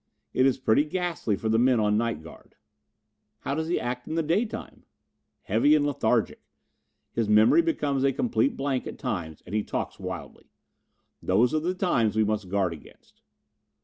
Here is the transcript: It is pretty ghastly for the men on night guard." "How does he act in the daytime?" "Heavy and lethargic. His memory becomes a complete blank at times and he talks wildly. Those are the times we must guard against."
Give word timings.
It 0.33 0.47
is 0.47 0.57
pretty 0.57 0.83
ghastly 0.83 1.35
for 1.35 1.47
the 1.47 1.59
men 1.59 1.79
on 1.79 1.95
night 1.95 2.23
guard." 2.23 2.55
"How 3.41 3.53
does 3.53 3.67
he 3.67 3.79
act 3.79 4.07
in 4.07 4.15
the 4.15 4.23
daytime?" 4.23 4.81
"Heavy 5.43 5.75
and 5.75 5.85
lethargic. 5.85 6.41
His 7.11 7.29
memory 7.29 7.61
becomes 7.61 8.03
a 8.03 8.11
complete 8.11 8.57
blank 8.57 8.87
at 8.87 8.97
times 8.97 9.43
and 9.45 9.53
he 9.53 9.61
talks 9.63 9.99
wildly. 9.99 10.49
Those 11.21 11.53
are 11.53 11.59
the 11.59 11.75
times 11.75 12.15
we 12.15 12.23
must 12.23 12.49
guard 12.49 12.73
against." 12.73 13.21